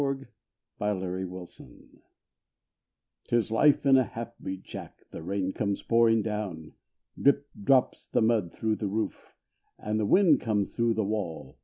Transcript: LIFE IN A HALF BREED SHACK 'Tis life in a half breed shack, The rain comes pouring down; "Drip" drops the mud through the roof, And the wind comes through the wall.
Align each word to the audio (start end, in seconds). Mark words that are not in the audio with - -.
LIFE 0.01 0.17
IN 0.17 0.27
A 0.79 0.85
HALF 0.97 0.99
BREED 0.99 1.49
SHACK 1.51 2.01
'Tis 3.27 3.51
life 3.51 3.85
in 3.85 3.97
a 3.97 4.03
half 4.03 4.35
breed 4.39 4.67
shack, 4.67 5.03
The 5.11 5.21
rain 5.21 5.53
comes 5.53 5.83
pouring 5.83 6.23
down; 6.23 6.73
"Drip" 7.21 7.47
drops 7.63 8.07
the 8.07 8.23
mud 8.23 8.51
through 8.51 8.77
the 8.77 8.87
roof, 8.87 9.35
And 9.77 9.99
the 9.99 10.07
wind 10.07 10.39
comes 10.41 10.75
through 10.75 10.95
the 10.95 11.05
wall. 11.05 11.59